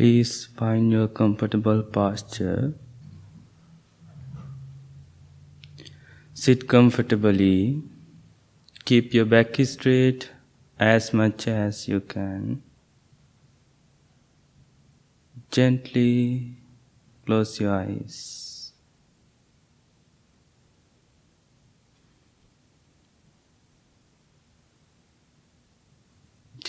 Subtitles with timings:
[0.00, 2.72] Please find your comfortable posture.
[6.32, 7.82] Sit comfortably.
[8.86, 10.30] Keep your back straight
[10.78, 12.62] as much as you can.
[15.50, 16.56] Gently
[17.26, 18.49] close your eyes.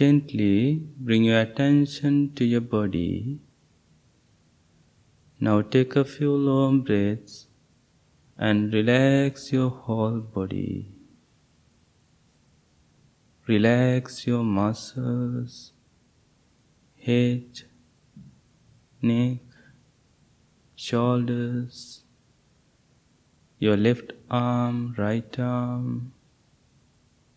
[0.02, 3.39] Gently bring your attention to your body.
[5.39, 7.46] Now take a few long breaths
[8.36, 10.87] and relax your whole body.
[13.45, 15.71] Relax your muscles,
[17.06, 17.61] head,
[19.04, 19.43] neck,
[20.75, 22.01] shoulders,
[23.59, 26.11] your left arm, right arm,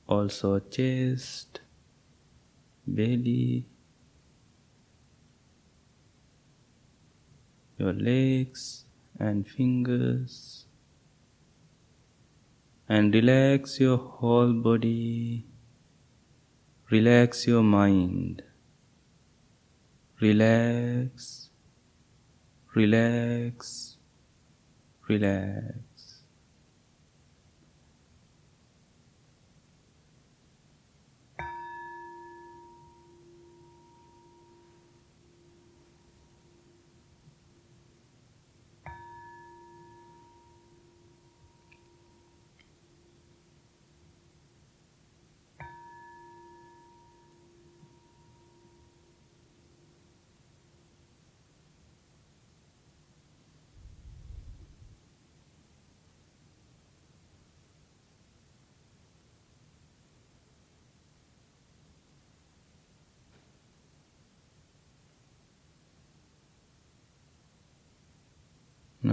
[0.07, 1.61] also chest,
[2.87, 3.67] belly,
[7.79, 8.85] your legs
[9.19, 10.67] and fingers,
[12.89, 15.47] and relax your whole body.
[16.91, 18.43] Relax your mind.
[20.21, 21.49] Relax,
[22.75, 23.97] relax,
[25.09, 25.94] relax.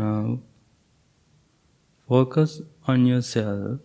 [0.01, 0.39] Now,
[2.07, 3.81] focus on yourself.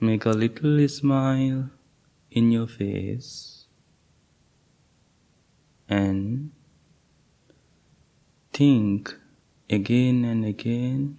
[0.00, 1.68] Make a little smile
[2.30, 3.66] in your face
[5.86, 6.50] and
[8.54, 9.14] think
[9.68, 11.18] again and again.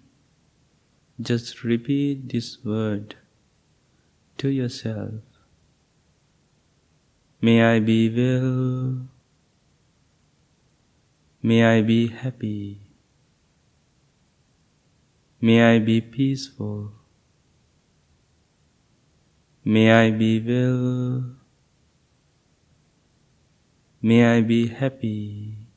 [1.21, 3.15] Just repeat this word
[4.39, 5.21] to yourself.
[7.41, 9.18] May I be well.
[11.41, 12.81] May I be happy.
[15.39, 16.91] May I be peaceful.
[19.63, 21.35] May I be well.
[24.01, 25.67] May I be happy.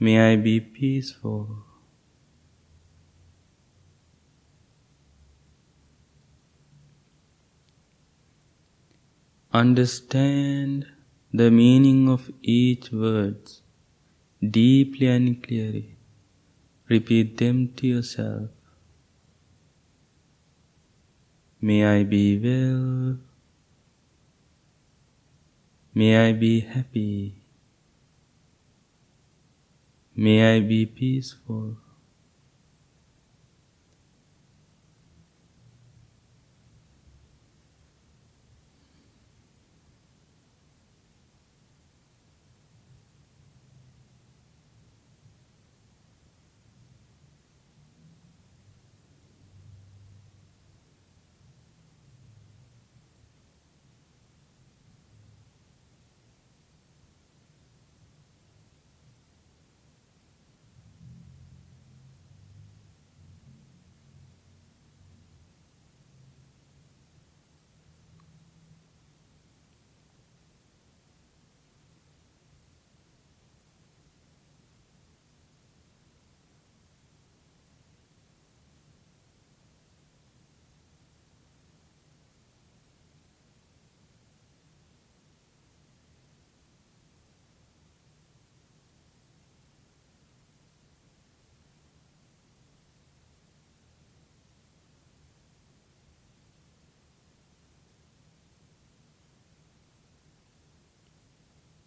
[0.00, 1.64] May I be peaceful.
[9.52, 10.86] Understand
[11.38, 13.50] the meaning of each word
[14.56, 15.96] deeply and clearly.
[16.88, 18.50] Repeat them to yourself.
[21.60, 23.18] May I be well.
[25.92, 27.34] May I be happy.
[30.14, 31.78] May I be peaceful.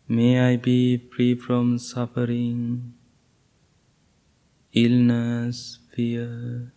[0.10, 2.94] May I be free from suffering,
[4.72, 6.72] illness, fear,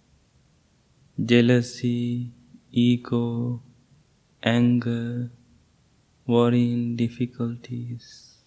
[1.25, 2.33] jealousy,
[2.73, 3.63] ego,
[4.43, 5.31] anger,
[6.27, 8.39] worrying, difficulties.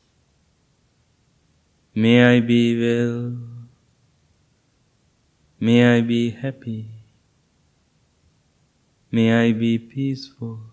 [1.95, 3.38] May I be well.
[5.62, 6.89] May I be happy.
[9.09, 10.73] May I be peaceful.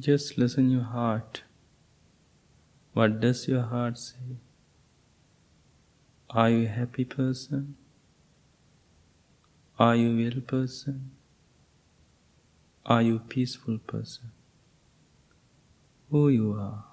[0.00, 1.42] Just listen your heart.
[2.94, 4.38] What does your heart say?
[6.30, 7.76] Are you a happy person?
[9.78, 11.10] Are you a well person?
[12.86, 14.30] Are you a peaceful person?
[16.10, 16.89] Who you are?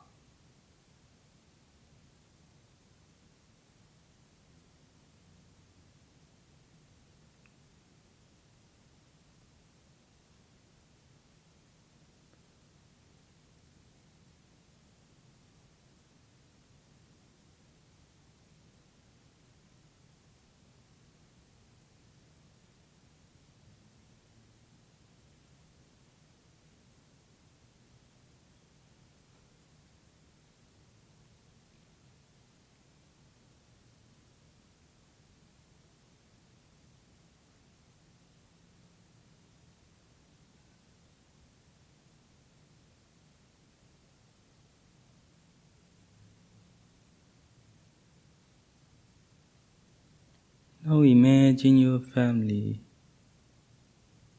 [50.88, 52.80] Now imagine your family,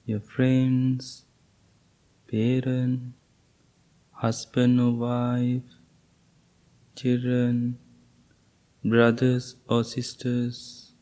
[0.07, 1.27] your friends,
[2.27, 3.13] parents,
[4.13, 5.69] husband or wife,
[6.97, 7.79] children,
[8.83, 10.95] brothers or sisters,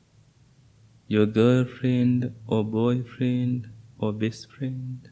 [1.07, 3.71] your girlfriend or boyfriend
[4.01, 5.09] or best friend,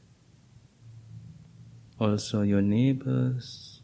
[2.00, 3.82] also your neighbors.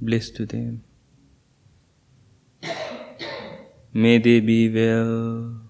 [0.00, 0.87] Bless to them.
[4.02, 5.60] May they be well.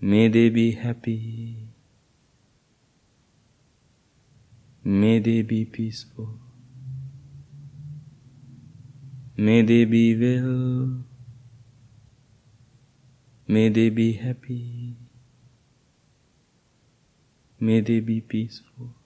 [0.00, 1.66] May they be happy.
[4.84, 6.38] May they be peaceful.
[9.36, 11.02] May they be well.
[13.48, 14.94] May they be happy.
[17.58, 18.97] May they be peaceful.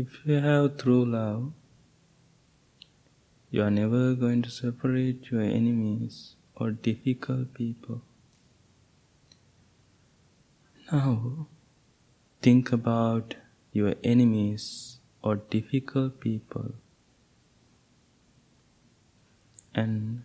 [0.00, 1.54] If you have true love,
[3.50, 8.02] you are never going to separate your enemies or difficult people.
[10.92, 11.48] Now,
[12.40, 13.34] think about
[13.72, 16.74] your enemies or difficult people
[19.74, 20.22] and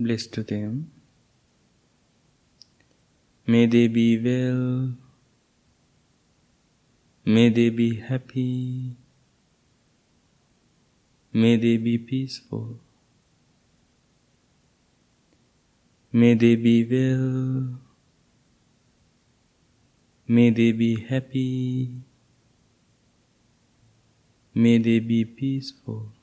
[0.00, 0.90] bless to them.
[3.46, 4.94] May they be well
[7.28, 8.96] May they be happy.
[11.30, 12.80] May they be peaceful.
[16.10, 17.80] May they be well.
[20.26, 22.00] May they be happy.
[24.54, 26.17] May they be peaceful.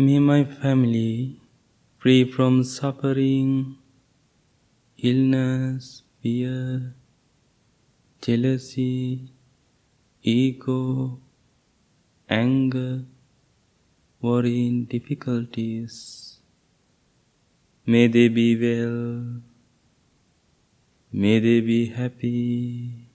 [0.00, 1.42] May my family
[1.98, 3.76] free from suffering,
[4.96, 6.94] illness, fear,
[8.22, 9.28] jealousy,
[10.22, 11.18] ego,
[12.30, 13.04] anger,
[14.22, 16.38] worry, and difficulties.
[17.84, 19.42] May they be well.
[21.12, 23.06] May they be happy.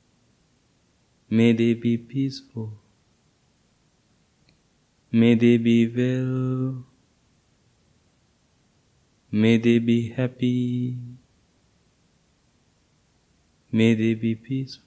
[1.32, 2.85] May they be peaceful.
[5.16, 6.84] May they be well.
[9.32, 10.98] May they be happy.
[13.72, 14.85] May they be peaceful.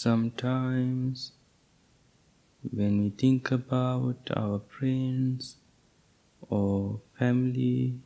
[0.00, 1.32] Sometimes,
[2.72, 5.56] when we think about our friends
[6.48, 8.00] or family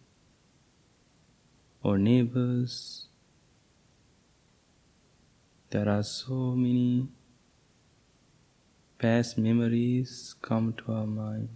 [1.85, 3.07] or neighbors,
[5.71, 7.07] there are so many
[8.99, 11.49] past memories come to our mind.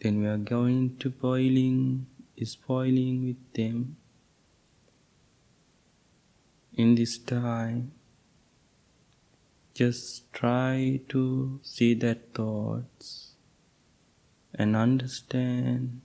[0.00, 2.06] Then we are going to boiling
[2.44, 3.96] spoiling with them.
[6.74, 7.92] In this time,
[9.74, 13.32] just try to see that thoughts
[14.54, 16.00] and understand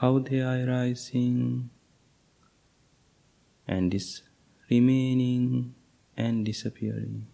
[0.00, 1.70] how they are arising
[3.66, 4.22] and is
[4.70, 5.74] remaining
[6.16, 7.26] and disappearing.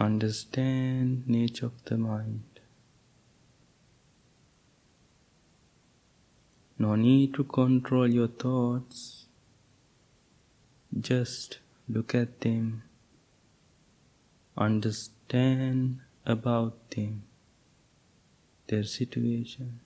[0.00, 2.42] Understand nature of the mind.
[6.78, 9.26] No need to control your thoughts.
[10.98, 12.82] Just look at them.
[14.56, 17.22] Understand about them,
[18.68, 19.80] their situation.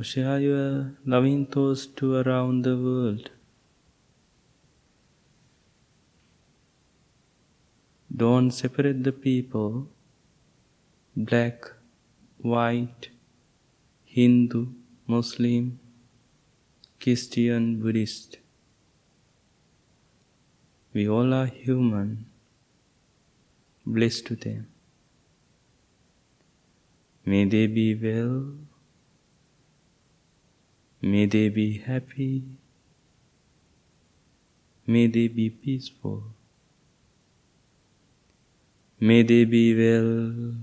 [0.00, 3.28] Now share your loving thoughts to around the world.
[8.20, 9.88] Don't separate the people
[11.14, 11.68] black,
[12.38, 13.10] white,
[14.06, 14.62] Hindu,
[15.06, 15.68] Muslim,
[16.98, 18.38] Christian, Buddhist.
[20.94, 22.24] We all are human.
[23.84, 24.66] Blessed to them.
[27.26, 28.34] May they be well
[31.02, 32.42] May they be happy.
[34.86, 36.24] May they be peaceful.
[38.98, 40.54] May they be well.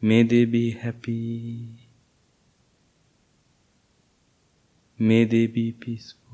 [0.00, 1.68] May they be happy.
[4.98, 6.25] May they be peaceful.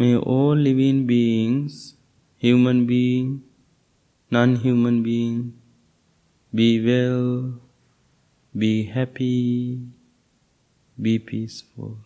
[0.00, 1.94] May all living beings,
[2.38, 3.42] human being,
[4.30, 5.60] non-human being,
[6.54, 7.60] be well,
[8.56, 9.82] be happy,
[10.98, 11.98] be peaceful.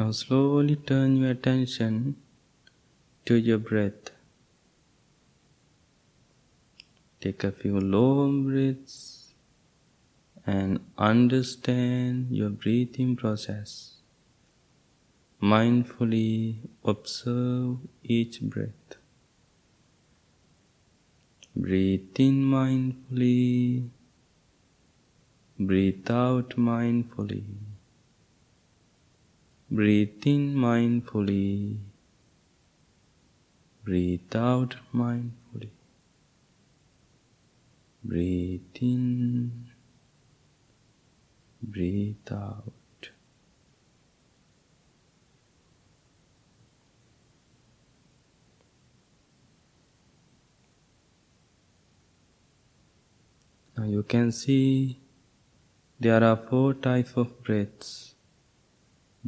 [0.00, 2.16] Now slowly turn your attention
[3.26, 4.12] to your breath.
[7.20, 9.34] Take a few long breaths
[10.46, 13.96] and understand your breathing process.
[15.42, 18.96] Mindfully observe each breath.
[21.54, 23.90] Breathe in mindfully,
[25.58, 27.44] breathe out mindfully.
[29.72, 31.78] Breathe in mindfully.
[33.84, 35.70] Breathe out mindfully.
[38.02, 39.68] Breathe in.
[41.62, 43.10] Breathe out.
[53.76, 54.98] Now you can see
[56.00, 58.14] there are four types of breaths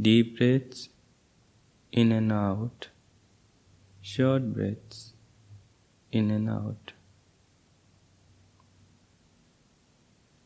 [0.00, 0.88] Deep breaths
[1.92, 2.88] in and out,
[4.00, 5.12] short breaths
[6.11, 6.92] in and out.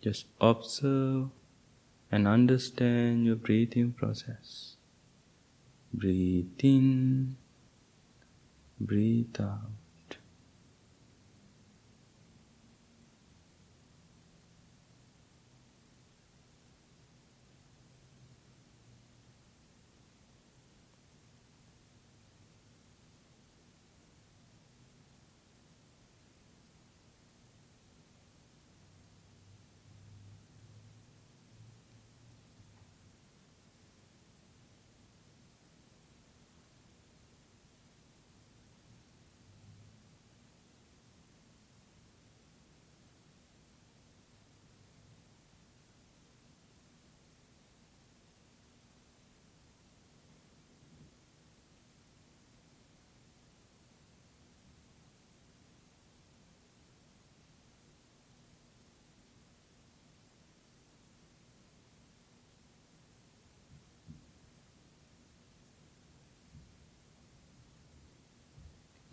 [0.02, 1.28] Just observe
[2.10, 4.74] and understand your breathing process.
[5.94, 7.36] Breathe in,
[8.80, 9.85] breathe out.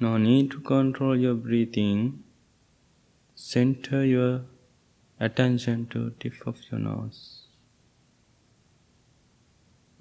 [0.04, 2.24] No need to control your breathing.
[3.36, 4.42] Center your
[5.18, 7.44] attention to tip of your nose.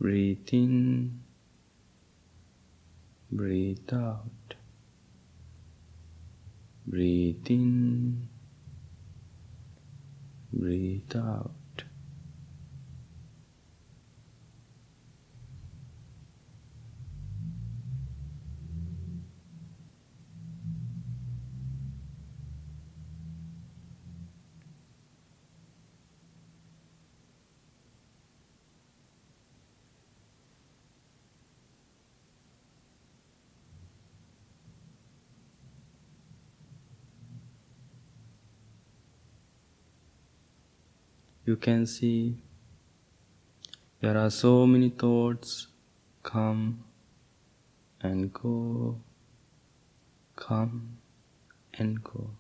[0.01, 1.21] Breathe in,
[3.31, 4.57] breathe out.
[6.85, 8.29] Breathe in,
[10.53, 11.62] breathe out.
[41.53, 42.35] You can see
[44.01, 45.67] there are so many thoughts
[46.23, 46.83] come
[48.01, 48.99] and go,
[50.35, 50.97] come
[51.75, 52.31] and go.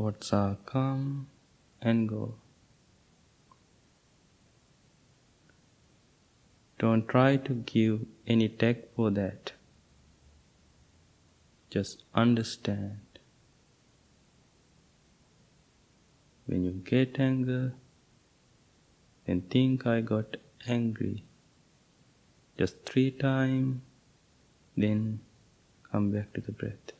[0.00, 1.26] Thoughts are come
[1.82, 2.34] and go.
[6.78, 9.52] Don't try to give any tag for that.
[11.68, 13.18] Just understand.
[16.46, 17.74] When you get anger,
[19.26, 21.24] then think I got angry.
[22.56, 23.82] Just three times,
[24.76, 25.20] then
[25.92, 26.99] come back to the breath.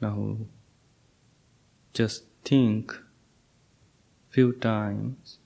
[0.00, 0.38] Now
[1.92, 2.94] just think
[4.30, 5.38] few times.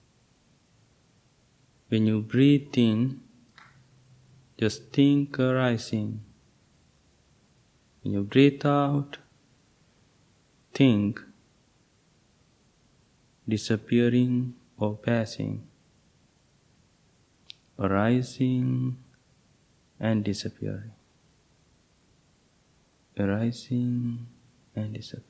[1.89, 3.21] When you breathe in,
[4.59, 6.21] just think arising.
[8.03, 9.17] When you breathe out,
[10.75, 11.21] think
[13.49, 15.67] disappearing or passing,
[17.79, 18.99] arising
[19.99, 20.93] and disappearing,
[23.19, 24.27] arising
[24.75, 25.25] and disappear.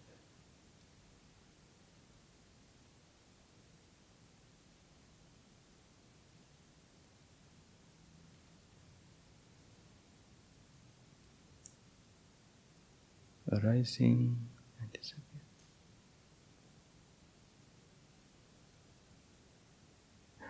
[13.51, 14.39] Arising
[14.81, 15.23] and disappear.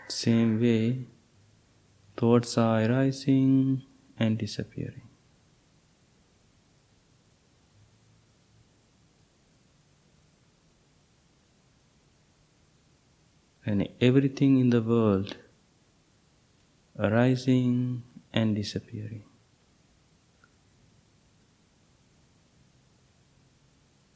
[0.09, 1.07] Same way,
[2.16, 3.83] thoughts are arising
[4.18, 5.12] and disappearing.
[13.64, 15.37] And everything in the world
[16.98, 19.25] arising and disappearing.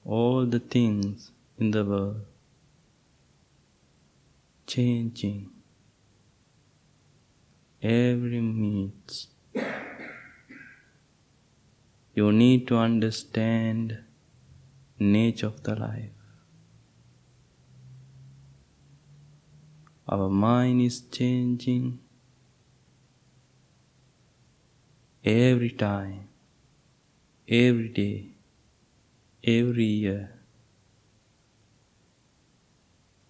[0.04, 2.24] All the things in the world
[4.66, 5.50] changing
[7.82, 9.26] every minute.
[12.14, 13.98] You need to understand
[14.98, 16.15] nature of the life.
[20.08, 21.98] Our mind is changing
[25.24, 26.28] every time,
[27.48, 28.28] every day,
[29.42, 30.32] every year.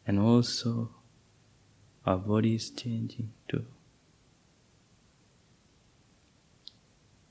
[0.06, 0.90] And also,
[2.04, 3.64] our body is changing too.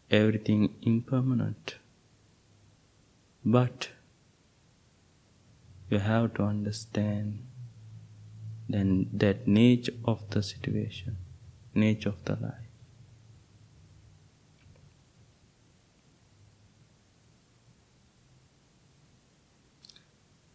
[0.09, 1.75] Everything impermanent.
[3.45, 3.89] But
[5.91, 7.43] you have to understand
[8.67, 11.17] then that nature of the situation,
[11.73, 12.65] nature of the life.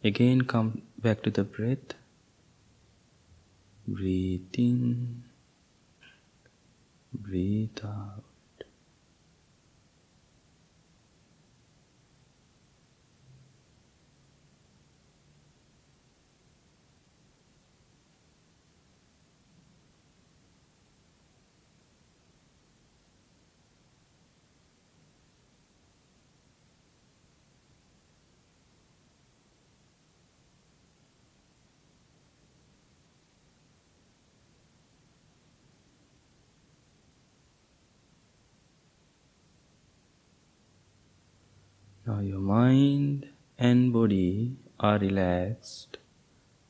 [0.02, 1.94] Again, come back to the breath.
[3.86, 5.24] Breathe in,
[7.12, 8.29] breathe out.
[42.22, 43.28] Your mind
[43.58, 45.96] and body are relaxed,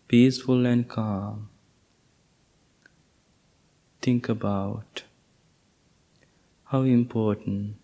[0.06, 1.48] peaceful and calm.
[4.00, 5.02] Think about
[6.66, 7.76] how important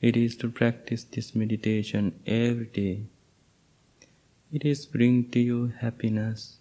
[0.00, 3.04] it is to practice this meditation every day.
[4.52, 6.58] It is bring to you happiness,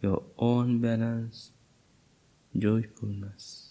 [0.00, 1.50] your own balance,
[2.56, 3.67] joyfulness.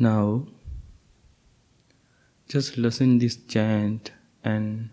[0.00, 0.46] Now,
[2.48, 4.12] just listen this chant
[4.44, 4.90] and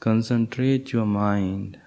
[0.00, 1.78] concentrate your mind.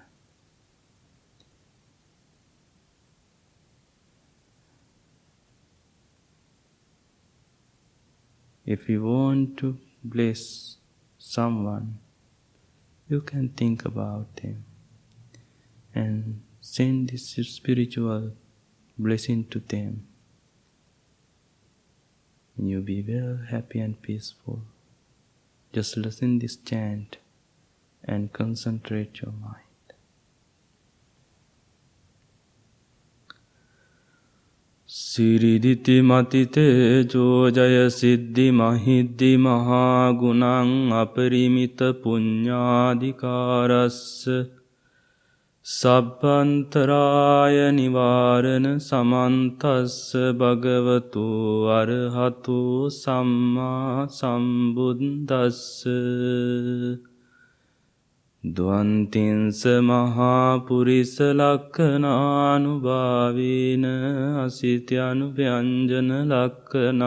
[8.64, 10.76] If you want to bless
[11.18, 11.98] someone,
[13.08, 14.64] you can think about them
[15.94, 18.32] and send this spiritual
[18.96, 20.06] blessing to them.
[22.62, 24.60] You'll be well happy and peaceful.
[25.72, 27.16] Just listen this chant
[28.04, 29.70] and concentrate your mind.
[34.88, 40.70] සිරිදිති මතිතේජෝජය සිද්ධි මහිද්දි මහාගුණං
[41.00, 44.00] අපරිමිත පුඤ්ඥාධිකාරස්ස
[45.70, 49.98] සබ්බන්තරාය නිවාරණ සමන්තස්ස
[50.32, 51.26] භගවතු
[51.70, 52.56] අරහතු
[52.90, 55.60] සම්මා සම්බුද්දස්ස.
[58.44, 61.86] දවන්තින්ස මහාපුරිස ලක්කනානුභාවීන
[64.40, 67.00] අසිත්‍යනු ව්‍යංජන ලක්කනානුභාවීන.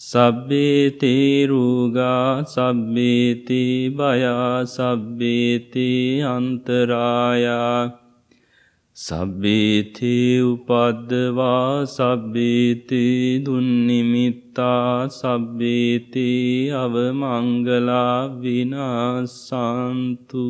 [0.00, 8.09] සබ්බේති රූගා සබ්බේති bare සබ්බේති අන්තරායා
[9.00, 20.44] සබ්බේතේ උපද්දවා සබ්බේතේ දුන්නිමිත්තා සබ්බේතේ අවමංගලා විනාසාන්තු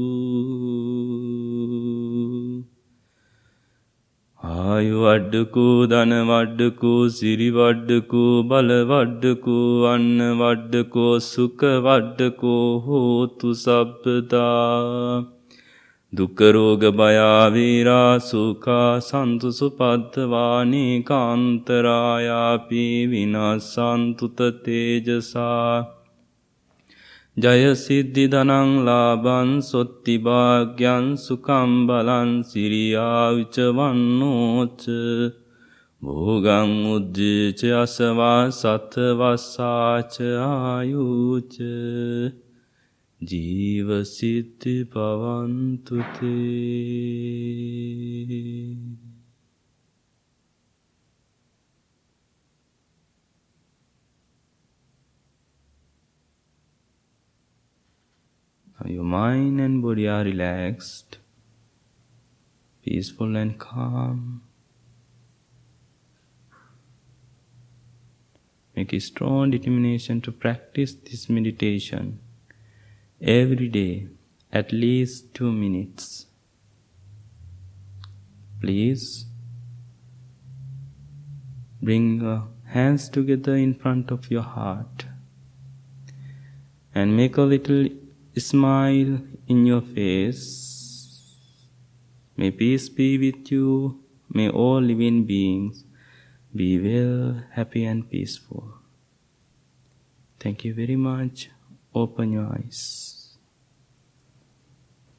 [4.43, 15.19] ආයු වඩ්ඩකෝ ධන වඩ්ඩකෝ සිරි වඩ්ඩකෝ බල වඩ්ඩකෝ අන්න වඩ්ඩකෝ සුඛ වඩ්ඩකෝ හෝතු සබ්බදා
[16.13, 25.75] දුකරෝග බයාවීරා සුකා සන්තු සුපද්ධවානී කාන්තරායාපී විනාසන්තුත තේජසා
[27.37, 34.83] ජයසිද්ධි දනං ලාබන් සොත්තිභාග්‍යන් සුකම් බලන් සිරියාවිච වන්නෝච
[36.03, 41.57] භෝගං උද්ජේච අසවා සතවස්සාච ආයුච
[43.23, 46.03] जीवसिद्धि भवन्तु
[58.87, 61.19] Your mind and body are relaxed,
[62.83, 64.43] peaceful and calm.
[68.75, 72.19] Make a strong determination to practice this meditation
[73.21, 74.09] every day,
[74.53, 76.27] at least two minutes.
[78.61, 79.27] Please
[81.83, 85.07] bring your hands together in front of your heart
[86.95, 87.89] and make a little
[88.37, 91.37] smile in your face.
[92.37, 94.03] May peace be with you.
[94.33, 95.85] May all living beings
[96.55, 98.75] be well, happy, and peaceful.
[100.39, 101.51] Thank you very much.
[101.95, 103.20] Open your eyes.